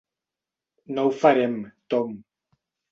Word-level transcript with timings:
No 0.95 1.05
ho 1.11 1.13
farem, 1.21 1.57
Tom. 1.95 2.21